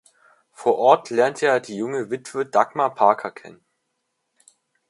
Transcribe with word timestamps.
Vor 0.51 0.79
Ort 0.79 1.11
lernt 1.11 1.43
er 1.43 1.59
die 1.59 1.77
junge 1.77 2.09
Witwe 2.09 2.43
Dagmar 2.47 2.95
Parker 2.95 3.29
kennen. 3.29 3.63